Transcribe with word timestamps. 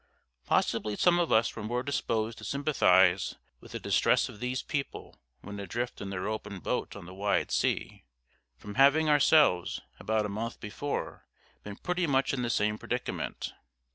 Possibly 0.47 0.95
some 0.95 1.19
of 1.19 1.31
us 1.31 1.55
were 1.55 1.61
more 1.61 1.83
disposed 1.83 2.39
to 2.39 2.43
sympathise 2.43 3.35
with 3.59 3.73
the 3.73 3.79
distress 3.79 4.29
of 4.29 4.39
these 4.39 4.63
people 4.63 5.19
when 5.41 5.59
adrift 5.59 6.01
in 6.01 6.09
their 6.09 6.27
open 6.27 6.57
boat 6.57 6.95
on 6.95 7.05
the 7.05 7.13
wide 7.13 7.51
sea, 7.51 8.05
from 8.57 8.73
having 8.81 9.09
ourselves, 9.09 9.79
about 9.99 10.25
a 10.25 10.27
month 10.27 10.59
before, 10.59 11.27
been 11.61 11.75
pretty 11.75 12.07
much 12.07 12.33
in 12.33 12.41
the 12.41 12.49
same 12.49 12.79
predicament. 12.79 13.53